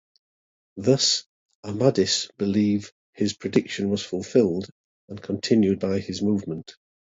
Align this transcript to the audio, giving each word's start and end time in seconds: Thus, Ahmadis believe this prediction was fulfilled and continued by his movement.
Thus, 0.77 1.27
Ahmadis 1.63 2.27
believe 2.39 2.91
this 3.19 3.33
prediction 3.33 3.91
was 3.91 4.01
fulfilled 4.03 4.67
and 5.07 5.21
continued 5.21 5.79
by 5.79 5.99
his 5.99 6.23
movement. 6.23 6.75